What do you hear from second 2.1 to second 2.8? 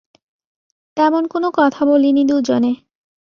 দুজনে।